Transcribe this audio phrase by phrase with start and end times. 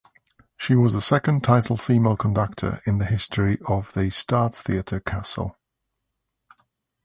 [0.57, 5.55] She was the second titled female conductor in the history of the Staatstheater Kassel.